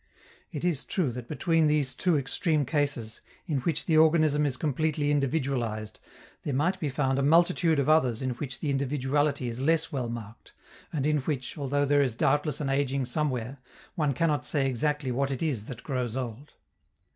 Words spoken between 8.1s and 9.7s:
in which the individuality is